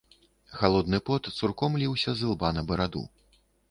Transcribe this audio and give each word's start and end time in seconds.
Халодны 0.61 1.01
пот 1.11 1.31
цурком 1.37 1.79
ліўся 1.85 2.09
з 2.19 2.29
ілба 2.31 2.47
на 2.61 2.69
бараду. 2.71 3.09